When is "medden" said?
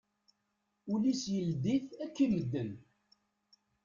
2.33-2.69